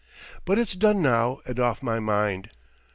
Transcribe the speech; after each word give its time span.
But 0.45 0.57
it's 0.57 0.73
done 0.73 1.03
now, 1.03 1.41
and 1.45 1.59
off 1.59 1.83
my 1.83 1.99
mind. 1.99 2.49